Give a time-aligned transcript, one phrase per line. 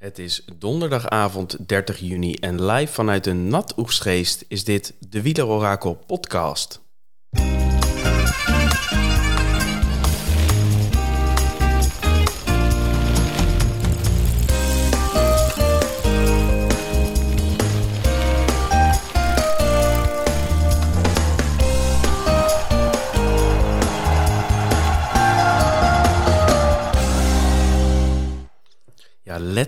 [0.00, 5.94] Het is donderdagavond 30 juni en live vanuit een nat oegstgeest is dit de Wielerorakel
[6.06, 6.80] podcast.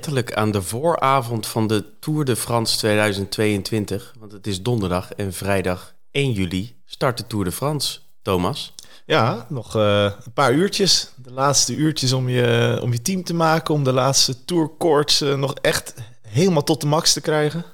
[0.02, 4.14] Letterlijk aan de vooravond van de Tour de France 2022.
[4.18, 7.98] Want het is donderdag en vrijdag 1 juli start de Tour de France.
[8.22, 8.74] Thomas?
[9.06, 11.10] Ja, nog eh, een paar uurtjes.
[11.16, 13.74] De laatste uurtjes om je, om je team te maken.
[13.74, 17.64] Om de laatste tourkoorts uh, nog echt helemaal tot de max te krijgen.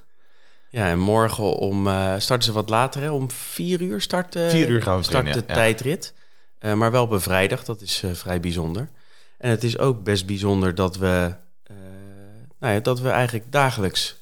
[0.70, 3.02] Ja, en morgen om, uh, starten ze wat later.
[3.02, 3.10] Hè?
[3.10, 5.54] Om vier uur start, vier uur gaan we start de ja.
[5.54, 6.14] tijdrit.
[6.60, 8.88] maar wel op vrijdag, dat is vrij bijzonder.
[9.38, 11.34] En het is ook best bijzonder dat we
[12.60, 14.16] nou ja, dat we eigenlijk dagelijks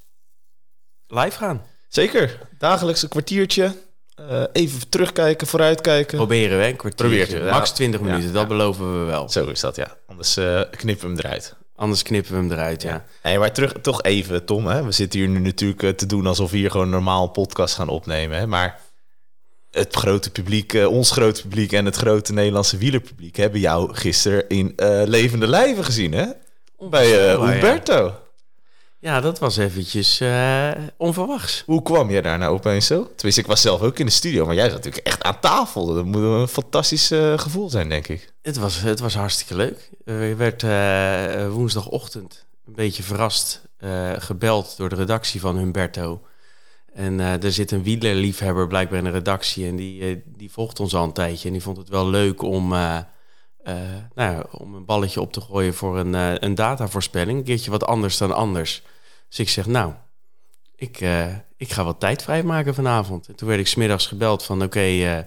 [1.07, 1.63] live gaan.
[1.89, 2.39] Zeker.
[2.59, 3.75] Dagelijks een kwartiertje.
[4.21, 6.17] Uh, even terugkijken, vooruitkijken.
[6.17, 7.51] Proberen we een kwartiertje.
[7.51, 8.49] Max 20 ja, minuten, dat ja.
[8.49, 9.29] beloven we wel.
[9.29, 9.97] Zo is dat, ja.
[10.07, 11.55] Anders uh, knippen we hem eruit.
[11.75, 13.05] Anders knippen we hem eruit, ja.
[13.21, 14.67] Hey, maar terug, toch even, Tom.
[14.67, 14.85] Hè?
[14.85, 17.89] We zitten hier nu natuurlijk uh, te doen alsof we hier gewoon normaal podcast gaan
[17.89, 18.39] opnemen.
[18.39, 18.47] Hè?
[18.47, 18.81] Maar
[19.71, 23.37] het grote publiek, ons grote publiek en het grote Nederlandse wielerpubliek...
[23.37, 24.73] hebben jou gisteren in
[25.05, 26.27] levende lijven gezien, hè?
[26.79, 28.15] Bij Umberto.
[29.07, 31.63] Ja, dat was eventjes uh, onverwachts.
[31.67, 33.11] Hoe kwam je daar nou opeens zo?
[33.15, 35.95] Tenminste, ik was zelf ook in de studio, maar jij zat natuurlijk echt aan tafel.
[35.95, 38.33] Dat moet een fantastisch uh, gevoel zijn, denk ik.
[38.43, 39.91] Het was, het was hartstikke leuk.
[40.05, 43.69] Uh, ik werd uh, woensdagochtend een beetje verrast
[44.19, 46.21] gebeld door de redactie van Humberto.
[46.95, 51.05] En er zit een wielerliefhebber blijkbaar in de redactie en die, die volgt ons al
[51.05, 51.47] een tijdje.
[51.47, 52.69] En die vond het wel leuk om...
[54.15, 57.39] nou, om een balletje op te gooien voor een, een datavoorspelling.
[57.39, 58.83] Een keertje wat anders dan anders.
[59.29, 59.93] Dus ik zeg, nou,
[60.77, 63.29] ik, uh, ik ga wat tijd vrijmaken vanavond.
[63.29, 65.25] En toen werd ik smiddags gebeld van, oké, okay, uh,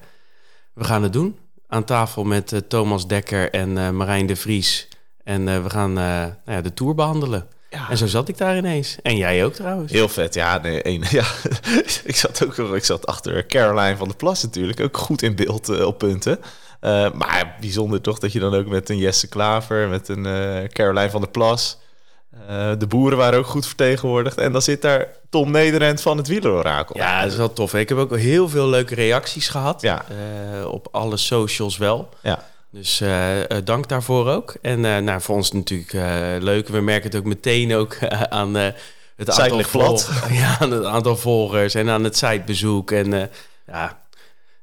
[0.74, 1.38] we gaan het doen.
[1.68, 4.88] Aan tafel met uh, Thomas Dekker en Marijn de Vries.
[5.24, 7.48] En we gaan nou ja, de Tour behandelen.
[7.70, 7.90] Ja.
[7.90, 8.98] En zo zat ik daar ineens.
[9.02, 9.92] En jij ook trouwens.
[9.92, 10.58] Heel vet, ja.
[10.58, 11.26] Nee, een, ja.
[12.04, 14.80] ik zat ook ik zat achter Caroline van der Plas natuurlijk.
[14.80, 16.40] Ook goed in beeld op punten.
[17.14, 20.24] maar bijzonder toch dat je dan ook met een Jesse Klaver, met een
[20.70, 21.78] Caroline van der Plas...
[22.34, 24.38] Uh, de boeren waren ook goed vertegenwoordigd.
[24.38, 26.98] En dan zit daar Tom Nederend van het wielerorakel.
[26.98, 27.74] Ja, dat is wel tof.
[27.74, 29.82] Ik heb ook heel veel leuke reacties gehad.
[29.82, 30.06] Ja.
[30.12, 32.10] Uh, op alle socials wel.
[32.22, 32.44] Ja.
[32.72, 34.56] Dus uh, dank daarvoor ook.
[34.62, 35.92] En nou, voor ons natuurlijk
[36.44, 36.68] leuk.
[36.68, 37.98] We merken het ook meteen ook
[38.30, 40.08] aan het aantal, volgers,
[40.40, 42.92] ja, aan het aantal volgers en aan het sitebezoek.
[42.92, 43.30] En
[43.68, 44.00] ja,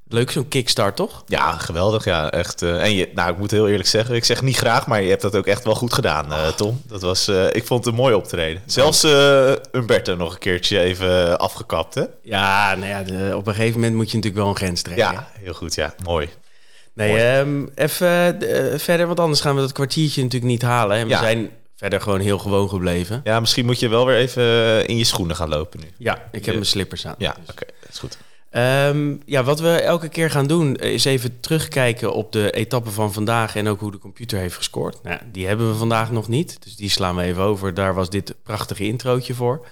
[0.09, 1.23] Leuk zo'n kickstart, toch?
[1.27, 2.05] Ja, geweldig.
[2.05, 2.63] Ja, echt.
[2.63, 5.09] Uh, en je, nou, ik moet heel eerlijk zeggen, ik zeg niet graag, maar je
[5.09, 6.83] hebt dat ook echt wel goed gedaan, uh, Tom.
[6.87, 8.63] Dat was, uh, ik vond het een mooi optreden.
[8.67, 9.05] Zelfs
[9.73, 12.05] Umberto nog een keertje even afgekapt, hè?
[12.23, 15.13] Ja, nou ja, de, op een gegeven moment moet je natuurlijk wel een grens trekken.
[15.13, 15.95] Ja, heel goed, ja.
[16.05, 16.29] Mooi.
[16.93, 18.39] Nee, um, even
[18.81, 20.97] verder, want anders gaan we dat kwartiertje natuurlijk niet halen.
[20.97, 21.21] En we ja.
[21.21, 23.21] zijn verder gewoon heel gewoon gebleven.
[23.25, 25.87] Ja, misschien moet je wel weer even in je schoenen gaan lopen nu.
[25.99, 27.15] Ja, ik heb mijn slippers aan.
[27.19, 27.41] Ja, dus.
[27.41, 28.19] oké, okay, dat is goed.
[28.53, 33.13] Um, ja, wat we elke keer gaan doen is even terugkijken op de etappen van
[33.13, 35.03] vandaag en ook hoe de computer heeft gescoord.
[35.03, 37.75] Nou, die hebben we vandaag nog niet, dus die slaan we even over.
[37.75, 39.67] Daar was dit prachtige introotje voor.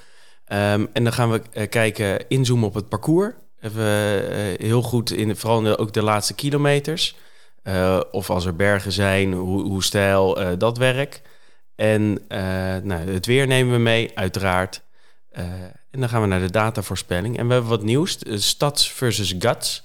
[0.48, 3.32] Um, en dan gaan we uh, kijken, inzoomen op het parcours.
[3.60, 7.16] Even uh, heel goed, in, vooral ook de laatste kilometers.
[7.64, 11.22] Uh, of als er bergen zijn, hoe, hoe stijl dat werk.
[11.76, 12.18] En
[12.82, 14.82] nou, het weer nemen we mee, uiteraard.
[15.94, 17.38] En dan gaan we naar de datavoorspelling.
[17.38, 18.18] En we hebben wat nieuws.
[18.28, 19.82] Stads versus guts.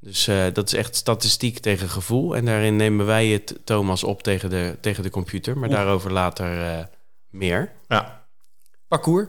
[0.00, 2.36] Dus uh, dat is echt statistiek tegen gevoel.
[2.36, 5.58] En daarin nemen wij het, Thomas, op tegen de, tegen de computer.
[5.58, 5.78] Maar Oeh.
[5.78, 6.84] daarover later uh,
[7.30, 7.72] meer.
[7.88, 8.26] Ja.
[8.88, 9.28] Parcours?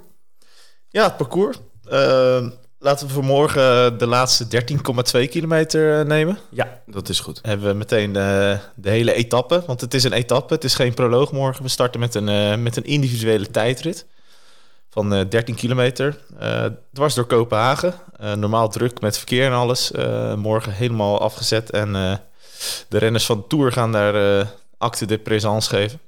[0.89, 1.57] Ja, het parcours.
[1.91, 2.47] Uh,
[2.79, 4.45] laten we voor morgen de laatste
[5.23, 6.37] 13,2 kilometer eh, nemen.
[6.49, 7.39] Ja, dat is goed.
[7.41, 9.63] Hebben we meteen de hele etappe.
[9.67, 11.63] Want het is een etappe, het is geen proloog morgen.
[11.63, 14.05] We starten met een, met een individuele tijdrit
[14.93, 16.17] van uh, 13 kilometer.
[16.41, 17.93] Uh, dwars door Kopenhagen.
[18.21, 19.91] Uh, normaal druk met verkeer en alles.
[20.35, 21.69] Morgen helemaal afgezet.
[21.71, 21.91] En
[22.87, 24.47] de renners van Tour gaan daar
[24.77, 25.99] acte de présence geven.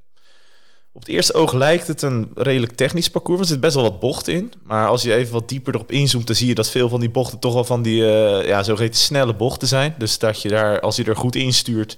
[0.92, 3.40] Op het eerste oog lijkt het een redelijk technisch parcours.
[3.40, 4.54] Er zit best wel wat bocht in.
[4.64, 6.28] Maar als je even wat dieper erop inzoomt...
[6.28, 8.04] dan zie je dat veel van die bochten toch wel van die
[8.46, 9.96] ja, zogeheten snelle bochten zijn.
[9.98, 11.98] Dus dat je daar, als je er goed instuurt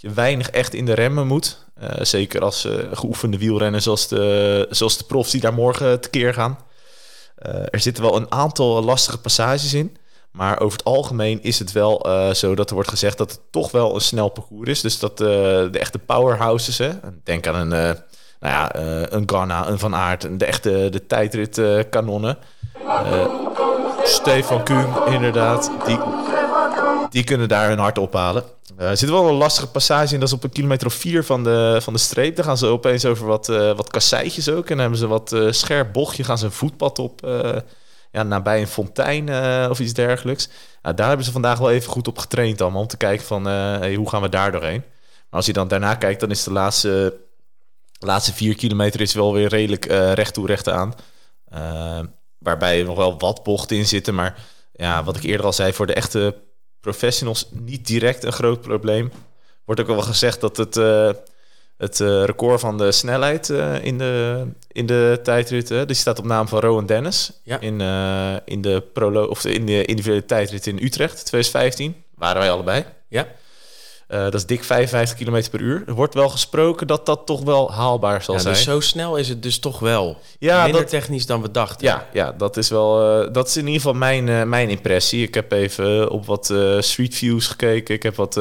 [0.00, 1.66] je weinig echt in de remmen moet.
[1.82, 6.34] Uh, zeker als uh, geoefende wielrennen zoals de, zoals de profs die daar morgen tekeer
[6.34, 6.58] gaan.
[7.46, 9.96] Uh, er zitten wel een aantal lastige passages in.
[10.30, 13.70] Maar over het algemeen is het wel zo dat er wordt gezegd dat het toch
[13.70, 14.80] wel een snel parcours is.
[14.80, 16.90] Dus dat de echte powerhouses, hè,
[17.22, 17.98] denk aan een
[18.40, 22.38] nou ja, eh, een Ganna, een Van Aert, de echte de tijdritkanonnen.
[24.02, 25.70] Stefan Kuhn, inderdaad.
[25.86, 25.98] Die,
[27.10, 28.44] die kunnen daar hun hart ophalen.
[28.80, 30.20] Uh, er zit wel een lastige passage in.
[30.20, 32.36] Dat is op een kilometer vier van de, van de streep.
[32.36, 34.62] Dan gaan ze opeens over wat, uh, wat kasseitjes ook.
[34.62, 36.24] En dan hebben ze wat uh, scherp bochtje.
[36.24, 37.20] Gaan ze een voetpad op.
[38.12, 39.28] ja, nabij een fontein
[39.70, 40.48] of iets dergelijks.
[40.82, 42.80] Nou, daar hebben ze vandaag wel even goed op getraind allemaal.
[42.80, 43.42] Om te kijken van
[43.94, 44.82] hoe gaan we daar doorheen.
[45.30, 47.20] Maar als je dan daarna kijkt, dan is de laatste,
[47.98, 49.84] laatste vier kilometer is wel weer redelijk
[50.14, 50.94] recht toe recht aan.
[52.38, 54.14] waarbij er nog wel wat bochten in zitten.
[54.14, 54.38] Maar
[54.72, 56.34] ja, wat ik eerder al zei, voor de echte
[56.80, 59.12] professionals niet direct een groot probleem.
[59.64, 61.10] Wordt ook wel gezegd dat het, uh,
[61.76, 66.24] het uh, record van de snelheid uh, in, de, in de tijdrit, die staat op
[66.24, 67.32] naam van Rowan Dennis.
[67.42, 67.60] Ja.
[67.60, 67.80] In,
[68.44, 72.02] in, de prolo of in de individuele tijdrit in Utrecht 2015.
[72.14, 72.84] Waren wij allebei.
[73.08, 73.28] Ja.
[74.12, 75.82] Uh, dat is dik 55 km per uur.
[75.86, 78.54] Er wordt wel gesproken dat dat toch wel haalbaar zal ja, zijn.
[78.54, 80.18] Dus zo snel is het dus toch wel.
[80.38, 81.86] Ja, Minder dat, technisch dan we dachten.
[81.86, 83.22] ja, ja, dat is wel.
[83.22, 85.22] Uh, dat is in ieder geval mijn, uh, mijn impressie.
[85.22, 87.94] Ik heb even op wat street views gekeken.
[87.94, 88.36] Ik heb wat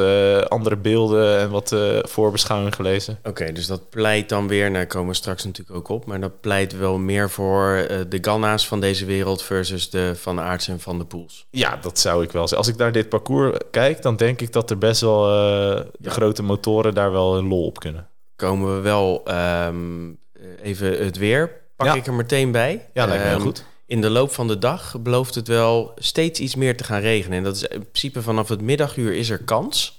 [0.48, 3.18] andere beelden en wat voorbeschouwing gelezen.
[3.20, 6.20] Oké, okay, dus dat pleit dan weer, nou komen we straks natuurlijk ook op, maar
[6.20, 10.68] dat pleit wel meer voor de Ganna's van deze wereld versus de Van de Aarts
[10.68, 11.46] en Van de Poels.
[11.50, 12.58] Ja, dat zou ik wel zeggen.
[12.58, 15.28] Als ik naar dit parcours kijk, dan denk ik dat er best wel
[15.60, 16.12] de ja.
[16.12, 18.08] grote motoren daar wel een lol op kunnen.
[18.36, 19.24] Komen we wel
[19.68, 20.20] um,
[20.62, 21.52] even het weer.
[21.76, 21.94] Pak Ja.
[21.94, 22.90] ik er meteen bij.
[22.94, 23.66] Ja, lijkt me heel Ehm, goed.
[23.86, 27.38] In de loop van de dag belooft het wel steeds iets meer te gaan regenen.
[27.38, 29.96] En dat is in principe vanaf het middaguur is er kans.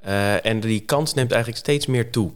[0.00, 2.32] Eh, en die kans neemt eigenlijk steeds meer toe.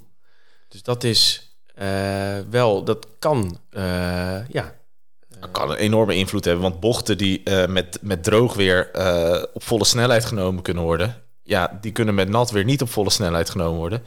[0.69, 4.77] Dus dat is eh, wel, dat kan, eh, ja,
[5.41, 9.43] Dat kan een enorme invloed hebben, want bochten die eh, met, met droog weer eh,
[9.55, 13.11] op volle snelheid genomen kunnen worden, ja, die kunnen met nat weer niet op volle
[13.11, 14.03] snelheid genomen worden.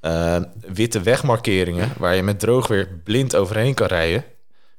[0.00, 0.40] Eh,
[0.72, 4.24] witte wegmarkeringen, waar je met droog weer blind overheen kan rijden,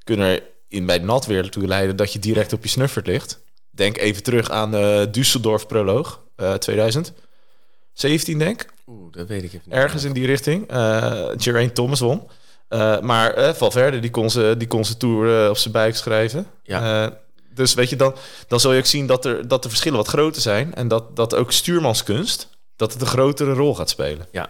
[0.03, 3.43] kunnen er in, bij nat weer ertoe leiden dat je direct op je snuffert ligt.
[3.69, 8.73] Denk even terug aan de Düsseldorf proloog eh 2017, denk ik.
[8.87, 9.73] oeh, dat weet ik even niet.
[9.75, 10.67] Ergens in die richting.
[10.67, 12.27] Eh Geraint Thomas won.
[12.67, 15.95] Eh, maar eh, Valverde die kon, ze, die kon zijn tour eh, op zijn buik
[15.95, 16.47] schrijven.
[16.63, 17.19] Ja.
[17.57, 18.15] Dus weet je, dan,
[18.47, 20.75] dan zul je ook zien dat, er, dat de verschillen wat groter zijn.
[20.75, 24.27] En dat, dat ook stuurmanskunst, dat het een grotere rol gaat spelen.
[24.31, 24.49] Ja,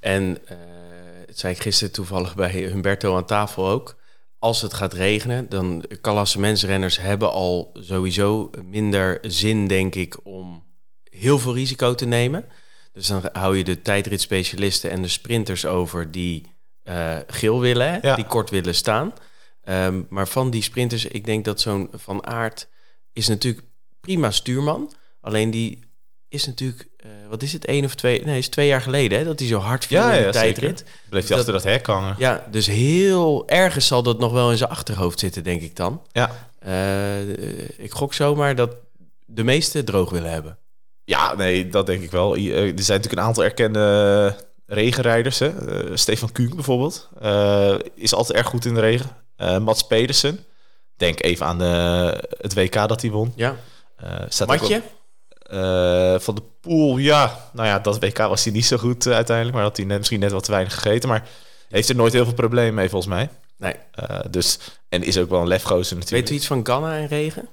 [0.00, 0.56] en eh
[1.26, 3.96] het zei ik gisteren toevallig bij Humberto aan tafel ook.
[4.38, 10.64] Als het gaat regenen, dan klassementsrenners hebben al sowieso minder zin, denk ik, om
[11.10, 12.44] heel veel risico te nemen.
[12.92, 16.46] Dus dan hou je de tijdritspecialisten en de sprinters over die
[16.82, 18.14] eh, geel willen, Ja.
[18.14, 19.12] die kort willen staan.
[19.66, 22.68] Ehm, maar van die sprinters, ik denk dat zo'n Van Aert
[23.12, 23.66] is natuurlijk
[24.00, 24.92] prima stuurman.
[25.20, 25.78] Alleen die
[26.28, 29.24] is natuurlijk, eh, wat is het, één of twee, nee, is twee jaar geleden hè,
[29.24, 30.78] dat hij zo hard viel Ja, in de ja, tijdrit.
[30.78, 30.92] zeker.
[31.08, 32.14] Bleef hij Dat- achter dat hek hangen.
[32.18, 36.02] Ja, dus heel ergens zal dat nog wel in zijn achterhoofd zitten, denk ik dan.
[36.12, 36.48] Ja.
[36.58, 37.28] Eh,
[37.78, 38.76] ik gok zomaar dat
[39.26, 40.58] de meesten droog willen hebben.
[41.04, 42.34] Ja, nee, dat denk ik wel.
[42.34, 44.36] Eh, Er zijn natuurlijk een aantal erkende
[44.66, 45.38] regenrijders.
[45.38, 45.52] Hè?
[45.96, 47.08] Stefan Kuhn bijvoorbeeld.
[47.94, 49.24] is altijd erg goed in de regen.
[49.36, 50.44] Eh, Mats Pedersen.
[50.96, 51.64] Denk even aan de,
[52.40, 53.32] het WK dat hij won.
[53.36, 53.56] Ja,
[53.96, 54.82] Eh, staat Matje?
[55.38, 57.48] Eh, van de pool, ja.
[57.52, 59.56] Nou ja, dat WK was hij niet zo goed eh, uiteindelijk.
[59.56, 61.08] Maar had hij net, misschien net wat te weinig gegeten.
[61.08, 61.28] Maar
[61.68, 63.28] heeft er nooit heel veel problemen mee, volgens mij.
[63.56, 63.74] Nee.
[63.92, 66.22] Eh, dus, en is ook wel een lefgozer natuurlijk.
[66.22, 67.48] Weet u iets van Ganna en regen?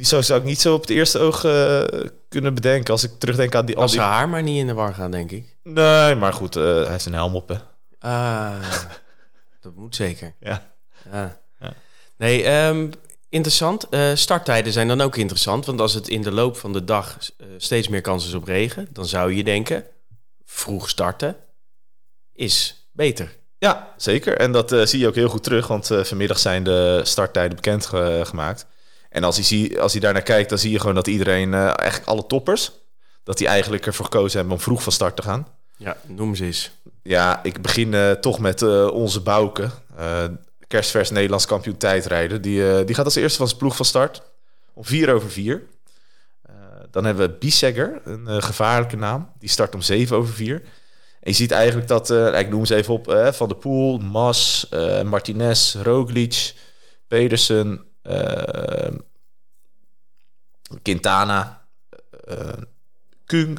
[0.00, 1.82] Zo zou ik niet zo op het eerste oog eh,
[2.28, 2.92] kunnen bedenken.
[2.92, 3.76] Als ik terugdenk aan die...
[3.76, 4.00] al Als die...
[4.00, 5.56] zijn haar maar niet in de war gaan, denk ik.
[5.62, 7.56] Nee, maar goed, eh, hij heeft een helm op, hè.
[7.98, 8.52] Ah,
[9.66, 10.34] dat moet zeker.
[10.40, 10.74] Ja.
[11.12, 11.40] Ja.
[11.60, 11.74] Ja.
[12.16, 12.90] Nee, ehm,
[13.28, 13.88] interessant.
[13.88, 15.66] Eh, starttijden zijn dan ook interessant.
[15.66, 18.44] Want als het in de loop van de dag eh, steeds meer kans is op
[18.44, 18.88] regen...
[18.92, 19.84] dan zou je denken,
[20.44, 21.36] vroeg starten
[22.32, 23.36] is beter.
[23.58, 24.36] Ja, zeker.
[24.38, 27.86] En dat eh, zie je ook heel goed terug, want vanmiddag zijn de starttijden bekend
[27.86, 28.66] ge- gemaakt.
[29.10, 32.08] En als je, zie, als je daarnaar kijkt, dan zie je gewoon dat iedereen, eigenlijk
[32.08, 32.72] alle toppers,
[33.22, 35.48] dat die eigenlijk ervoor gekozen hebben om vroeg van start te gaan.
[35.76, 36.70] Ja, noem ze eens.
[37.02, 40.24] Ja, ik begin eh, toch met eh, onze Bouke, eh,
[40.66, 42.42] kerstvers Nederlands kampioen tijdrijden.
[42.42, 44.22] Die, die gaat als eerste van zijn ploeg van start
[44.72, 45.62] om 4 over 4.
[46.42, 46.54] Eh,
[46.90, 49.32] dan hebben we Bissegger, een gevaarlijke naam.
[49.38, 50.62] Die start om 7 over 4.
[51.20, 54.68] En je ziet eigenlijk dat, eh, ik noem ze even op, Van der Poel, Mas,
[55.04, 56.54] Martinez, Roglic,
[57.08, 57.84] Pedersen,
[60.82, 61.66] Quintana,
[63.24, 63.58] Kung,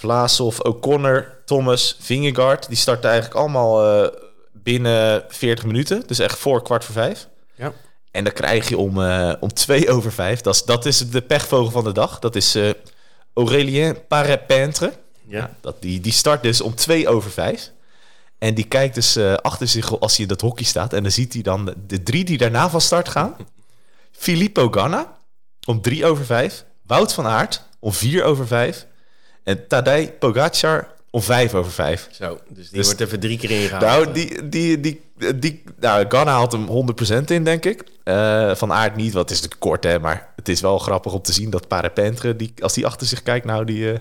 [0.00, 2.68] Vlaasov, O'Connor, Thomas, Vingegaard.
[2.68, 4.18] Die starten eigenlijk allemaal eh,
[4.52, 6.02] binnen 40 minuten.
[6.06, 7.28] Dus echt voor kwart voor vijf.
[7.54, 7.72] Ja.
[8.10, 10.40] En dan krijg je om, eh, om twee over vijf.
[10.40, 12.18] Dat is, dat is de pechvogel van de dag.
[12.18, 12.70] Dat is eh
[13.34, 14.92] Aurélien Parepintre.
[15.26, 15.56] Ja.
[15.60, 17.72] Dat, die, die start dus om twee over vijf.
[18.38, 20.92] En die kijkt dus achter zich als hij in dat hockey staat.
[20.92, 23.36] En dan ziet hij dan de, de drie die daarna van start gaan.
[24.12, 25.16] Filippo Ganna
[25.66, 26.64] om drie over vijf.
[26.86, 28.86] Wout van Aert om vier over vijf.
[29.50, 32.08] En Tadej Pogacar om vijf over vijf.
[32.10, 33.82] Zo, dus die Dus- wordt even drie keer ingehaald.
[33.82, 35.00] Nou, die, die, die,
[35.36, 36.66] die, nou, Ganna haalt hem
[37.20, 37.84] 100% in, denk ik.
[38.04, 39.98] Eh, van Aert niet, het is natuurlijk kort, hè.
[39.98, 43.22] Maar het is wel grappig om te zien dat Parapentre, die, als die achter zich
[43.22, 43.98] kijkt, nou, die, eh,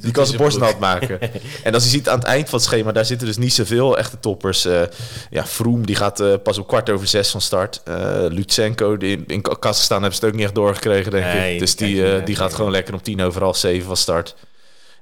[0.00, 1.20] die kan zijn borst nat maken.
[1.64, 3.98] en als je ziet aan het eind van het schema, daar zitten dus niet zoveel
[3.98, 4.64] echte toppers.
[4.64, 4.82] Eh
[5.30, 7.82] ja, Froome, die gaat pas om kwart over zes van start.
[8.28, 11.58] Lutsenko, die in, in Kazachstan hebben ze het ook niet echt doorgekregen, denk Nee, ik.
[11.58, 14.34] Dus die die, gaat gewoon lekker om tien over half zeven van start.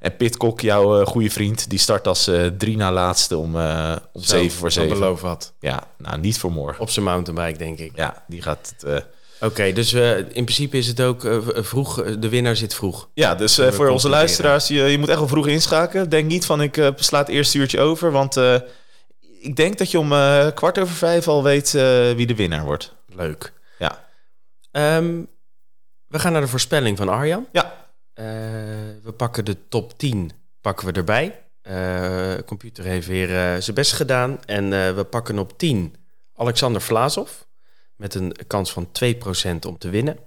[0.05, 3.97] En Pitcock, jouw eh, goede vriend, die start als eh, drie na laatste om, eh
[4.13, 4.99] om Zo, zeven voor zeven.
[4.99, 5.53] beloof wat.
[5.61, 6.81] Ja, nou niet voor morgen.
[6.81, 7.93] Op zijn mountainbike, denk ik.
[7.95, 9.05] Ja, die gaat het.
[9.41, 12.03] Oké, dus in principe is het ook vroeg.
[12.19, 13.09] De winnaar zit vroeg.
[13.15, 16.09] Ja, dus voor onze luisteraars, je, je moet echt wel vroeg inschakelen.
[16.09, 18.37] Denk niet van ik sla het eerste uurtje over, want
[19.41, 20.09] ik denk dat je om
[20.55, 21.71] kwart over vijf al weet
[22.17, 22.95] wie de winnaar wordt.
[23.07, 23.53] Leuk.
[23.79, 24.05] Ja.
[24.71, 25.23] Ehm,
[26.09, 27.47] we gaan naar de voorspelling van Arjan.
[27.53, 27.75] Ja.
[29.05, 30.31] We pakken de top 10
[30.61, 31.43] pakken we erbij.
[31.63, 34.45] Eh computer heeft weer eh, zijn best gedaan.
[34.45, 35.95] En eh, we pakken op 10
[36.35, 37.31] Alexander Vlaasov.
[37.97, 40.19] Met een kans van 2% om te winnen.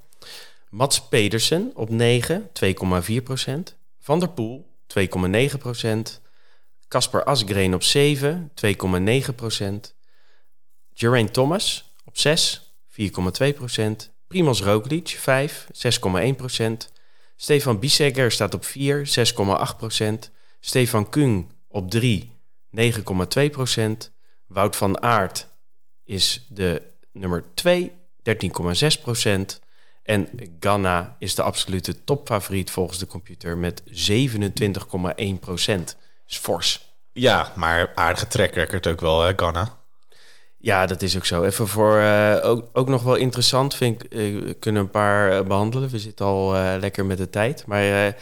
[0.70, 3.54] Mats Pedersen op 9, 2,4%.
[4.00, 6.22] Van der Poel, 2,9%.
[6.88, 9.96] Casper Asgreen op 7, 2,9%.
[10.94, 13.92] Geraint Thomas op 6, 4,2%.
[14.28, 16.97] Primoz Roglic 5, 6,1%.
[17.40, 19.10] Stefan Bissegger staat op 4,
[20.00, 20.32] 6,8%.
[20.60, 22.32] Stefan Kung op 3,
[22.70, 22.92] 9,2%.
[24.48, 25.48] Wout van Aert
[26.04, 27.92] is de nummer 2,
[28.24, 29.66] 13,6%.
[30.04, 30.30] En
[30.60, 33.94] Ganna is de absolute topfavoriet volgens de computer met 27,1%.
[36.28, 36.96] Is fors.
[37.12, 39.78] Ja, maar aardige track record ook wel, hè, Ganna.
[40.68, 41.44] Ja, dat is ook zo.
[41.44, 44.12] Even voor eh, ook, ook nog wel interessant vind ik.
[44.14, 45.90] eh, we kunnen een paar eh, behandelen.
[45.90, 47.66] We zitten al eh, lekker met de tijd.
[47.66, 48.14] Maar eh eh,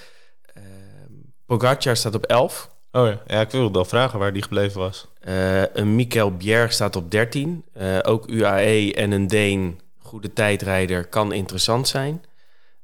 [1.45, 2.69] Pogacar staat op 11.
[2.91, 3.21] Oh ja.
[3.27, 5.07] ja, ik wilde wel vragen waar die gebleven was.
[5.19, 7.63] Eh, een Mikkel Bjerg staat op 13.
[7.73, 12.23] Eh, ook UAE en een Deen, goede tijdrijder, kan interessant zijn.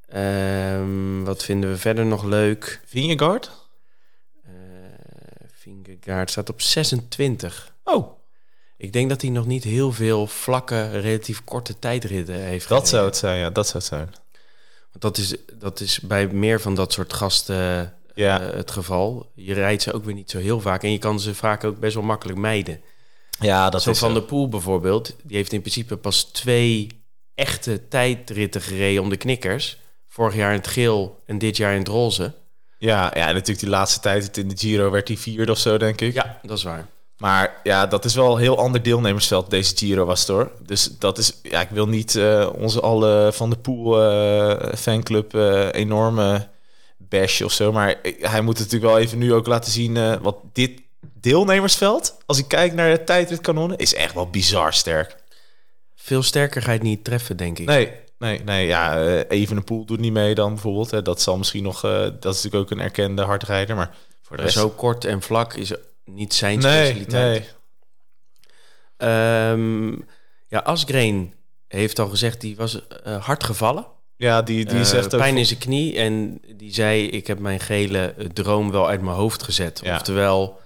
[0.08, 2.82] Ehm, wat vinden we verder nog leuk?
[2.86, 3.52] Vingegaard?
[4.44, 4.52] Eh
[5.54, 7.74] Vingegaard staat op 26.
[7.84, 8.20] Oh,
[8.82, 13.06] Ik denk dat hij nog niet heel veel vlakke, relatief korte tijdritten heeft dat zou
[13.06, 14.10] het zijn, ja, dat zou het zijn.
[14.92, 18.42] Want dat is, dat is bij meer van dat soort gasten Ja.
[18.42, 19.32] eh, het geval.
[19.36, 20.84] Je rijdt ze ook weer niet zo heel vaak.
[20.84, 22.82] En je kan ze vaak ook best wel makkelijk mijden.
[23.40, 25.16] Ja, dat Zo is Van de Poel bijvoorbeeld.
[25.24, 26.88] Die heeft in principe pas twee
[27.36, 29.78] echte tijdritten gereden om de knikkers.
[30.08, 32.34] Vorig jaar in het geel en dit jaar in het roze.
[32.78, 35.78] Ja, ja, en natuurlijk die laatste tijd in de Giro werd hij vierde of zo,
[35.78, 36.14] denk ik.
[36.14, 36.88] Ja, dat is waar.
[37.22, 40.52] Maar ja, dat is wel een heel ander deelnemersveld, deze Giro was hoor.
[40.66, 45.36] Dus dat is, ja, ik wil niet eh, onze alle Van de Poel eh, fanclub
[45.36, 46.48] eh, enorme
[46.98, 47.72] bash of zo.
[47.72, 50.22] Maar hij moet het natuurlijk wel even nu ook laten zien.
[50.22, 55.16] want dit deelnemersveld, als ik kijk naar de tijdritkanonnen, is echt wel bizar sterk.
[55.96, 57.66] Veel sterker ga je het niet treffen, denk ik.
[57.66, 58.68] Nee, nee, nee.
[58.68, 60.92] Ja, eh, Evenepoel doet niet mee dan bijvoorbeeld.
[60.92, 61.02] Hè.
[61.02, 63.76] Dat zal misschien nog, dat is natuurlijk ook een erkende hardrijder.
[63.76, 64.56] Maar voor de rest...
[64.56, 65.74] Zo kort en vlak is
[66.14, 67.42] niet zijn nee, specialiteit.
[67.42, 69.10] nee.
[69.10, 69.92] Ehm,
[70.48, 71.34] ja, Asgreen
[71.68, 73.86] heeft al gezegd, die was eh, hard gevallen.
[74.16, 75.20] Ja, die, die Eh, zegt ook...
[75.22, 79.02] pijn in zijn knie en die zei: Ik heb mijn gele eh, droom wel uit
[79.02, 79.80] mijn hoofd gezet.
[79.84, 79.96] Ja.
[79.96, 80.60] Oftewel,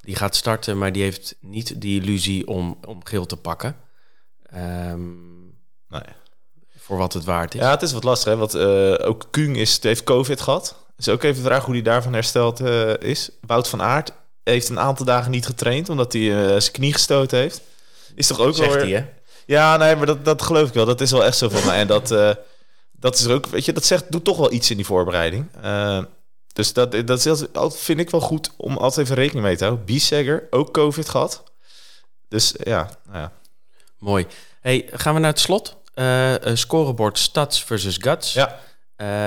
[0.00, 3.76] die gaat starten, maar die heeft niet die illusie om, om geel te pakken.
[4.42, 5.02] Ehm,
[5.88, 6.02] Nee.
[6.76, 7.60] voor wat het waard is.
[7.60, 8.38] Ja, het is wat lastig, hè?
[8.38, 8.56] Want
[9.04, 10.76] ook Kung is, heeft COVID gehad.
[10.96, 12.60] Dus ook even de vraag hoe hij daarvan hersteld
[13.00, 13.30] is.
[13.40, 14.12] Wout van Aert
[14.44, 15.88] heeft een aantal dagen niet getraind...
[15.88, 17.60] omdat hij eh, zijn knie gestoten heeft.
[18.14, 19.04] Is toch ook Zegt wel hij, hè?
[19.46, 20.84] Ja, nee, maar dat, dat geloof ik wel.
[20.84, 21.78] Dat is wel echt zo van mij.
[21.78, 22.30] En dat, eh,
[22.92, 23.46] dat is er ook...
[23.46, 25.48] Weet je, dat zegt, doet toch wel iets in die voorbereiding.
[25.62, 26.02] Eh,
[26.52, 29.84] dus dat, dat is, vind ik wel goed om altijd even rekening mee te houden.
[29.84, 31.42] Biesegger, ook COVID gehad.
[32.28, 33.32] Dus ja, nou ja.
[33.98, 34.26] Mooi.
[34.60, 35.76] Hey, gaan we naar het slot?
[36.54, 38.32] Scorebord Stads versus Guts.
[38.32, 38.60] Ja,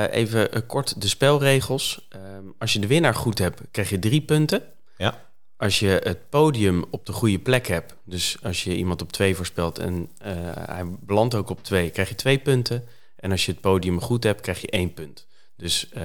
[0.09, 2.07] even kort de spelregels.
[2.09, 4.63] Ehm, als je de winnaar goed hebt, krijg je drie punten.
[4.97, 5.25] Ja.
[5.57, 9.35] Als je het podium op de goede plek hebt, dus als je iemand op twee
[9.35, 12.83] voorspelt en eh, hij belandt ook op twee, krijg je twee punten.
[13.15, 15.27] En als je het podium goed hebt, krijg je één punt.
[15.55, 16.03] Dus eh,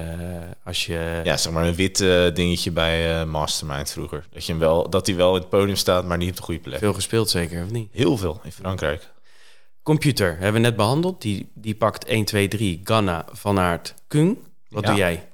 [0.63, 1.21] als je...
[1.23, 4.27] Ja, zeg maar een wit eh, dingetje bij Mastermind vroeger.
[4.31, 6.41] Dat, je hem wel, dat hij wel in het podium staat, maar niet op de
[6.41, 6.79] goede plek.
[6.79, 7.89] Veel gespeeld zeker, of niet?
[7.91, 9.11] Heel veel in Frankrijk.
[9.83, 11.21] Computer hebben we net behandeld.
[11.21, 14.37] Die, die pakt 1, 2, 3, Ganna, Van Aert, Kung.
[14.69, 14.89] Wat Ja.
[14.89, 15.27] doe jij?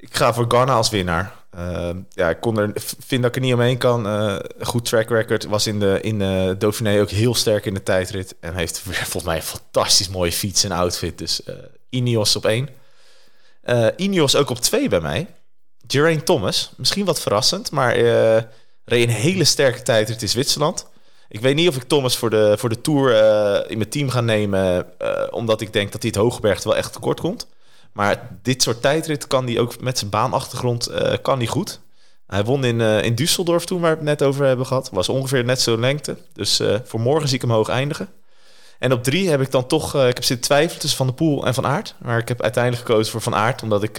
[0.00, 1.38] Ik ga voor Ghana als winnaar.
[1.56, 2.72] Uh, ja, ik kon er,
[3.06, 4.06] vind dat ik er niet omheen kan.
[4.06, 5.44] Uh, goed track record.
[5.44, 8.34] Was in de in de Dauphiné ook heel sterk in de tijdrit.
[8.40, 11.18] En heeft volgens mij een fantastisch mooie fiets en outfit.
[11.18, 11.54] Dus uh,
[11.90, 12.68] Ineos op één.
[13.96, 15.26] Ineos ook op twee bij mij.
[15.86, 16.72] Geraint Thomas.
[16.76, 17.96] Misschien wat verrassend, maar
[18.84, 20.86] reed een hele sterke tijdrit in Zwitserland.
[21.28, 23.10] Ik weet niet of ik Thomas voor de, voor de Tour
[23.70, 24.86] in mijn team ga nemen.
[25.30, 27.46] omdat ik denk dat hij het Hoogberg wel echt tekort komt.
[27.92, 31.80] Maar dit soort tijdrit kan hij ook met zijn baanachtergrond uh, kan hij goed.
[32.26, 34.90] Hij won in, uh, in Düsseldorf toen, waar we het net over hebben gehad.
[34.92, 36.16] Was ongeveer net zo'n lengte.
[36.32, 38.08] Dus uh, voor morgen zie ik hem hoog eindigen.
[38.78, 39.94] En op drie heb ik dan toch...
[39.94, 41.94] ik heb zitten twijfelen tussen Van de Poel en Van Aert.
[41.98, 43.62] Maar ik heb uiteindelijk gekozen voor Van Aert.
[43.62, 43.98] Omdat ik,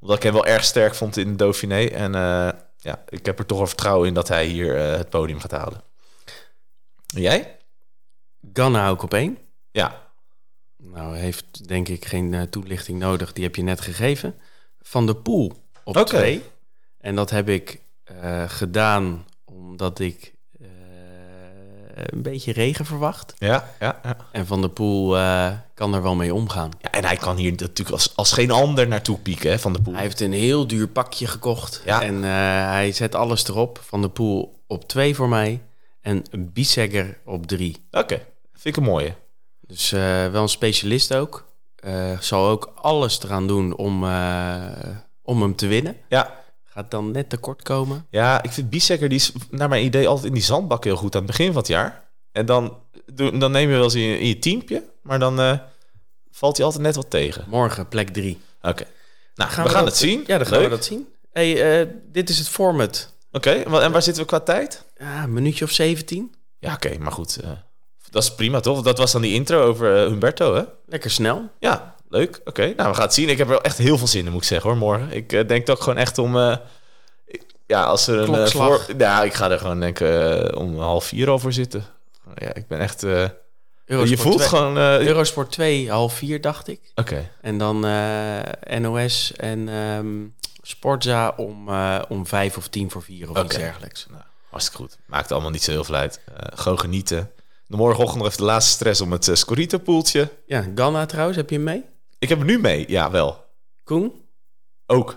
[0.00, 1.84] omdat ik hem wel erg sterk vond in de Dauphiné.
[1.84, 2.12] En
[2.76, 5.82] ja, ik heb er toch wel vertrouwen in dat hij hier het podium gaat halen.
[7.14, 7.56] En jij?
[8.52, 9.38] Ganna ook op één.
[9.70, 10.03] Ja,
[10.92, 13.32] nou, heeft denk ik geen eh, toelichting nodig.
[13.32, 14.34] Die heb je net gegeven.
[14.80, 15.52] Van de Poel
[15.84, 16.04] op okay.
[16.04, 16.42] twee.
[16.98, 17.80] En dat heb ik
[18.22, 20.68] uh, gedaan omdat ik uh,
[21.92, 23.34] een beetje regen verwacht.
[23.38, 24.16] Ja, ja, ja.
[24.32, 25.08] En Van de Poel
[25.74, 26.70] kan er wel mee omgaan.
[26.80, 29.82] Ja, en hij kan hier natuurlijk als, als geen ander naartoe pieken, hè, Van de
[29.82, 29.94] Poel.
[29.94, 31.82] Hij heeft een heel duur pakje gekocht.
[31.84, 32.02] Ja.
[32.02, 33.80] En hij zet alles erop.
[33.82, 35.62] Van de Poel op twee voor mij.
[36.00, 37.86] En Bissegger op drie.
[37.90, 38.22] Oké,
[38.52, 39.14] vind ik een mooie.
[39.74, 41.52] Dus uh, wel een specialist ook.
[41.84, 44.62] Uh, zal ook alles eraan doen om, uh,
[45.22, 45.96] om hem te winnen.
[46.08, 46.42] Ja.
[46.64, 48.06] Gaat dan net tekort komen.
[48.10, 51.14] Ja, ik vind Bisekker, die is naar mijn idee altijd in die zandbak heel goed
[51.14, 52.08] aan het begin van het jaar.
[52.32, 52.76] En dan,
[53.14, 55.60] dan neem je wel eens in je, in je teampje, maar dan
[56.30, 57.44] valt hij altijd net wat tegen.
[57.48, 58.40] Morgen, plek drie.
[58.62, 58.84] Oké.
[59.34, 60.24] Nou, gaan we, we gaan het zien.
[60.26, 61.08] Ja, dan gaan we dat zien.
[61.32, 63.12] Hey, dit is het format.
[63.32, 64.84] Oké, en waar zitten we qua tijd?
[64.98, 66.34] Ja, een minuutje of 17.
[66.58, 67.38] Ja, oké, maar goed.
[68.14, 68.82] Dat is prima, toch?
[68.82, 70.62] Dat was dan die intro over uh, Humberto, hè?
[70.86, 71.50] Lekker snel.
[71.58, 72.40] Ja, leuk.
[72.44, 73.28] Oké, nou, we gaan het zien.
[73.28, 75.12] Ik heb er wel echt heel veel zin in, moet ik zeggen, hoor, morgen.
[75.12, 76.36] Ik uh, denk toch gewoon echt om...
[76.36, 76.56] Uh,
[77.66, 78.48] ja, als er een...
[78.48, 81.84] voor, ja, ik ga er gewoon, denk ik, om half vier over zitten.
[82.34, 83.00] Ja, ik ben echt...
[83.00, 84.76] Je voelt 2, gewoon...
[84.76, 86.80] Eurosport 2, half vier, dacht ik.
[86.94, 87.12] Oké.
[87.12, 87.30] Okay.
[87.40, 87.80] En dan
[88.80, 91.68] NOS en um, Sportza om,
[92.08, 93.44] om vijf of tien voor vier of okay.
[93.44, 94.06] iets dergelijks.
[94.10, 94.98] Nou, hartstikke goed.
[95.06, 96.20] Maakt allemaal niet zo heel veel uit.
[96.54, 97.30] gewoon genieten.
[97.66, 100.30] De morgenochtend nog even de laatste stress om het uh, Scorito-poeltje.
[100.46, 101.84] Ja, Ganna trouwens, heb je hem mee?
[102.18, 103.44] Ik heb hem nu mee, ja wel.
[103.84, 104.12] Koen?
[104.86, 105.16] Ook.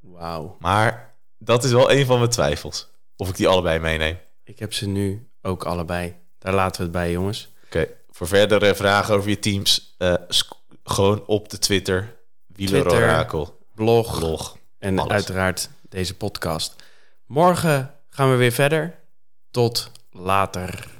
[0.00, 0.56] Wauw.
[0.58, 2.88] Maar dat is wel een van mijn twijfels.
[3.16, 4.18] Of ik die allebei meeneem.
[4.44, 6.16] Ik heb ze nu ook allebei.
[6.38, 7.52] Daar laten we het bij, jongens.
[7.66, 7.94] Oké, okay.
[8.10, 10.14] voor verdere vragen over je teams, uh,
[10.84, 12.16] gewoon op de Twitter.
[12.46, 13.58] Wielerorakel.
[13.74, 14.18] Blog.
[14.18, 14.56] blog.
[14.78, 15.12] En alles.
[15.12, 16.74] uiteraard deze podcast.
[17.26, 18.98] Morgen gaan we weer verder.
[19.50, 20.95] Tot later.